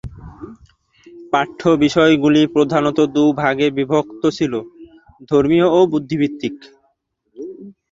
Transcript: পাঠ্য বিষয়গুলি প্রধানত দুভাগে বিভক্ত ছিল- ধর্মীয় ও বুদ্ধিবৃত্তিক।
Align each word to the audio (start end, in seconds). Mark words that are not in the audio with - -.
পাঠ্য 1.33 1.61
বিষয়গুলি 1.83 2.41
প্রধানত 2.47 2.97
দুভাগে 3.13 3.67
বিভক্ত 3.77 4.21
ছিল- 4.37 4.67
ধর্মীয় 5.29 5.67
ও 5.69 5.79
বুদ্ধিবৃত্তিক। 5.91 6.55